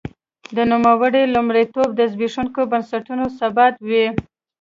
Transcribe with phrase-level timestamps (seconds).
[0.55, 3.89] د نوموړي لومړیتوب د زبېښونکو بنسټونو ثبات و.